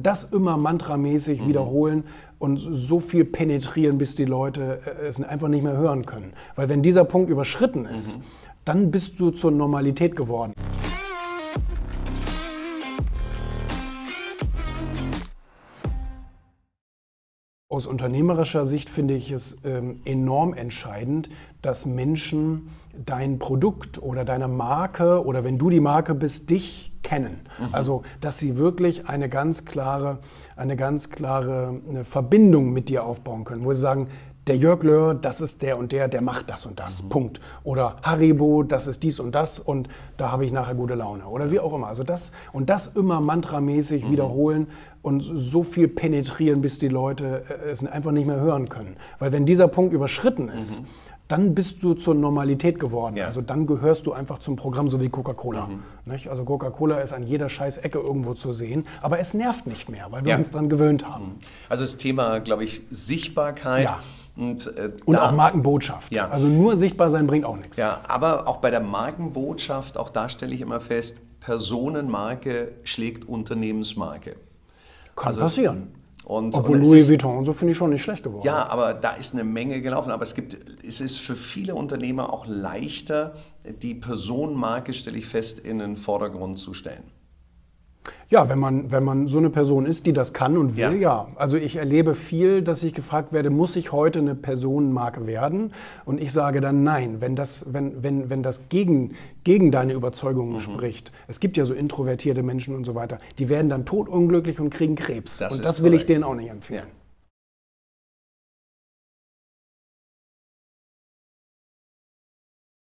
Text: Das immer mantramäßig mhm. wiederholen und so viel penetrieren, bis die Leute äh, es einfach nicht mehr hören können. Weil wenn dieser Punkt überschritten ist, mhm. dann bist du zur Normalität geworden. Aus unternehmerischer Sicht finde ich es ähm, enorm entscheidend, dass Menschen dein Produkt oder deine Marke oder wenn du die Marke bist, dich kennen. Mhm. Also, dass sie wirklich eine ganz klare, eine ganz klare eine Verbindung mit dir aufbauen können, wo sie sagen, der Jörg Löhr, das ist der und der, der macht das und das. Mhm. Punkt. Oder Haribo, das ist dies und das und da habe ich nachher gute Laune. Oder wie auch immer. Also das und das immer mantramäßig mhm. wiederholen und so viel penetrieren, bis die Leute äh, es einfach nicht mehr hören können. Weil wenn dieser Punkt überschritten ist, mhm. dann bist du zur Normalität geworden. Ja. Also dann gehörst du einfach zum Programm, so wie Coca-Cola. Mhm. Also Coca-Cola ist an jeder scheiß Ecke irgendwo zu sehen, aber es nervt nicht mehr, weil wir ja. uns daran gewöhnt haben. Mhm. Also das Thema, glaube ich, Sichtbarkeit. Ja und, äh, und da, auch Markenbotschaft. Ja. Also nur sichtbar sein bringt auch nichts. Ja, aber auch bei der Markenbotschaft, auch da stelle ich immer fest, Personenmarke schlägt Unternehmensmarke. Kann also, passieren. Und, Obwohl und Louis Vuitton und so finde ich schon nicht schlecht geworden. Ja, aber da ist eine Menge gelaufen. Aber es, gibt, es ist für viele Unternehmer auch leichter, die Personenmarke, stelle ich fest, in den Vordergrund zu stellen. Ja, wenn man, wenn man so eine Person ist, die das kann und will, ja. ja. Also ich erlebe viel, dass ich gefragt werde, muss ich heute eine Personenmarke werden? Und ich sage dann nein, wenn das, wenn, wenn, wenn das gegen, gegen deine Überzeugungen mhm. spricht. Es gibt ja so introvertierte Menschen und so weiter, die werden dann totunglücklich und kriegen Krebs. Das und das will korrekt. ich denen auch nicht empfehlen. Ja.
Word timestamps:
Das 0.00 0.22
immer 0.22 0.56
mantramäßig 0.56 1.42
mhm. 1.42 1.48
wiederholen 1.48 2.04
und 2.38 2.58
so 2.58 3.00
viel 3.00 3.24
penetrieren, 3.24 3.98
bis 3.98 4.14
die 4.14 4.26
Leute 4.26 4.80
äh, 4.86 5.06
es 5.08 5.20
einfach 5.20 5.48
nicht 5.48 5.64
mehr 5.64 5.76
hören 5.76 6.06
können. 6.06 6.34
Weil 6.54 6.68
wenn 6.68 6.82
dieser 6.82 7.02
Punkt 7.02 7.30
überschritten 7.30 7.84
ist, 7.84 8.16
mhm. 8.16 8.22
dann 8.64 8.90
bist 8.92 9.18
du 9.18 9.32
zur 9.32 9.50
Normalität 9.50 10.14
geworden. 10.14 10.52
Aus 17.68 17.86
unternehmerischer 17.86 18.64
Sicht 18.64 18.90
finde 18.90 19.14
ich 19.14 19.32
es 19.32 19.58
ähm, 19.64 20.00
enorm 20.04 20.54
entscheidend, 20.54 21.28
dass 21.60 21.86
Menschen 21.86 22.68
dein 23.04 23.40
Produkt 23.40 24.00
oder 24.00 24.24
deine 24.24 24.46
Marke 24.46 25.24
oder 25.24 25.42
wenn 25.42 25.58
du 25.58 25.70
die 25.70 25.80
Marke 25.80 26.14
bist, 26.14 26.50
dich 26.50 26.87
kennen. 27.02 27.40
Mhm. 27.58 27.68
Also, 27.72 28.02
dass 28.20 28.38
sie 28.38 28.56
wirklich 28.56 29.08
eine 29.08 29.28
ganz 29.28 29.64
klare, 29.64 30.18
eine 30.56 30.76
ganz 30.76 31.10
klare 31.10 31.80
eine 31.88 32.04
Verbindung 32.04 32.72
mit 32.72 32.88
dir 32.88 33.04
aufbauen 33.04 33.44
können, 33.44 33.64
wo 33.64 33.72
sie 33.72 33.80
sagen, 33.80 34.08
der 34.48 34.56
Jörg 34.56 34.82
Löhr, 34.82 35.14
das 35.14 35.40
ist 35.42 35.60
der 35.60 35.76
und 35.78 35.92
der, 35.92 36.08
der 36.08 36.22
macht 36.22 36.48
das 36.48 36.64
und 36.64 36.80
das. 36.80 37.02
Mhm. 37.02 37.08
Punkt. 37.10 37.40
Oder 37.64 37.96
Haribo, 38.02 38.62
das 38.62 38.86
ist 38.86 39.02
dies 39.02 39.20
und 39.20 39.34
das 39.34 39.58
und 39.58 39.88
da 40.16 40.32
habe 40.32 40.44
ich 40.44 40.52
nachher 40.52 40.74
gute 40.74 40.94
Laune. 40.94 41.26
Oder 41.26 41.50
wie 41.50 41.60
auch 41.60 41.74
immer. 41.74 41.88
Also 41.88 42.02
das 42.02 42.32
und 42.52 42.70
das 42.70 42.86
immer 42.88 43.20
mantramäßig 43.20 44.04
mhm. 44.04 44.10
wiederholen 44.10 44.66
und 45.08 45.20
so 45.20 45.62
viel 45.62 45.88
penetrieren, 45.88 46.60
bis 46.60 46.78
die 46.78 46.88
Leute 46.88 47.42
äh, 47.48 47.70
es 47.70 47.84
einfach 47.84 48.12
nicht 48.12 48.26
mehr 48.26 48.40
hören 48.40 48.68
können. 48.68 48.96
Weil 49.18 49.32
wenn 49.32 49.46
dieser 49.46 49.66
Punkt 49.66 49.92
überschritten 49.92 50.48
ist, 50.48 50.80
mhm. 50.80 50.86
dann 51.26 51.54
bist 51.54 51.82
du 51.82 51.94
zur 51.94 52.14
Normalität 52.14 52.78
geworden. 52.78 53.16
Ja. 53.16 53.24
Also 53.24 53.40
dann 53.40 53.66
gehörst 53.66 54.06
du 54.06 54.12
einfach 54.12 54.38
zum 54.38 54.54
Programm, 54.54 54.88
so 54.88 55.00
wie 55.00 55.08
Coca-Cola. 55.08 55.66
Mhm. 55.66 56.12
Also 56.30 56.44
Coca-Cola 56.44 56.98
ist 57.00 57.12
an 57.12 57.24
jeder 57.24 57.48
scheiß 57.48 57.78
Ecke 57.78 57.98
irgendwo 57.98 58.34
zu 58.34 58.52
sehen, 58.52 58.86
aber 59.02 59.18
es 59.18 59.34
nervt 59.34 59.66
nicht 59.66 59.88
mehr, 59.88 60.06
weil 60.10 60.24
wir 60.24 60.32
ja. 60.32 60.38
uns 60.38 60.52
daran 60.52 60.68
gewöhnt 60.68 61.08
haben. 61.08 61.24
Mhm. 61.24 61.38
Also 61.68 61.82
das 61.84 61.96
Thema, 61.96 62.38
glaube 62.38 62.64
ich, 62.64 62.82
Sichtbarkeit. 62.90 63.84
Ja 63.84 63.98
und, 64.38 64.68
äh, 64.76 64.92
und 65.04 65.14
da, 65.14 65.28
auch 65.28 65.32
Markenbotschaft. 65.32 66.12
Ja. 66.12 66.28
Also 66.28 66.46
nur 66.46 66.76
sichtbar 66.76 67.10
sein 67.10 67.26
bringt 67.26 67.44
auch 67.44 67.56
nichts. 67.56 67.76
Ja, 67.76 68.02
aber 68.06 68.46
auch 68.46 68.58
bei 68.58 68.70
der 68.70 68.80
Markenbotschaft, 68.80 69.98
auch 69.98 70.10
da 70.10 70.28
stelle 70.28 70.54
ich 70.54 70.60
immer 70.60 70.80
fest, 70.80 71.20
Personenmarke 71.40 72.72
schlägt 72.84 73.28
Unternehmensmarke. 73.28 74.36
Kann 75.18 75.28
also, 75.28 75.42
passieren. 75.42 75.88
Und, 76.24 76.54
Obwohl 76.54 76.76
und 76.76 76.84
Louis 76.84 77.08
Vuitton 77.08 77.38
und 77.38 77.44
so 77.46 77.54
finde 77.54 77.72
ich 77.72 77.78
schon 77.78 77.90
nicht 77.90 78.02
schlecht 78.02 78.22
geworden. 78.22 78.44
Ja, 78.44 78.68
aber 78.68 78.92
da 78.92 79.12
ist 79.12 79.32
eine 79.32 79.44
Menge 79.44 79.80
gelaufen. 79.80 80.10
Aber 80.10 80.22
es, 80.22 80.34
gibt, 80.34 80.56
es 80.86 81.00
ist 81.00 81.18
für 81.18 81.34
viele 81.34 81.74
Unternehmer 81.74 82.34
auch 82.34 82.46
leichter, 82.46 83.34
die 83.82 83.94
Personenmarke, 83.94 84.92
stelle 84.92 85.16
ich 85.16 85.26
fest, 85.26 85.58
in 85.60 85.78
den 85.78 85.96
Vordergrund 85.96 86.58
zu 86.58 86.74
stellen. 86.74 87.04
Ja, 88.30 88.50
wenn 88.50 88.58
man, 88.58 88.90
wenn 88.90 89.04
man 89.04 89.26
so 89.26 89.38
eine 89.38 89.48
Person 89.48 89.86
ist, 89.86 90.04
die 90.04 90.12
das 90.12 90.34
kann 90.34 90.58
und 90.58 90.76
will, 90.76 90.82
ja. 90.82 90.92
ja. 90.92 91.28
Also 91.36 91.56
ich 91.56 91.76
erlebe 91.76 92.14
viel, 92.14 92.60
dass 92.60 92.82
ich 92.82 92.92
gefragt 92.92 93.32
werde, 93.32 93.48
muss 93.48 93.74
ich 93.74 93.90
heute 93.90 94.18
eine 94.18 94.34
Personenmarke 94.34 95.26
werden? 95.26 95.72
Und 96.04 96.20
ich 96.20 96.30
sage 96.32 96.60
dann 96.60 96.82
nein, 96.82 97.20
wenn 97.20 97.36
das, 97.36 97.72
wenn, 97.72 98.02
wenn, 98.02 98.28
wenn 98.28 98.42
das 98.42 98.68
gegen, 98.68 99.14
gegen 99.44 99.70
deine 99.70 99.94
Überzeugungen 99.94 100.54
mhm. 100.54 100.60
spricht. 100.60 101.10
Es 101.26 101.40
gibt 101.40 101.56
ja 101.56 101.64
so 101.64 101.72
introvertierte 101.72 102.42
Menschen 102.42 102.74
und 102.74 102.84
so 102.84 102.94
weiter, 102.94 103.18
die 103.38 103.48
werden 103.48 103.70
dann 103.70 103.86
totunglücklich 103.86 104.60
und 104.60 104.68
kriegen 104.68 104.94
Krebs. 104.94 105.38
Das 105.38 105.56
und 105.56 105.64
das 105.64 105.82
will 105.82 105.90
korrekt. 105.90 106.02
ich 106.02 106.14
denen 106.14 106.24
auch 106.24 106.34
nicht 106.34 106.50
empfehlen. 106.50 106.84
Ja. 106.86 106.97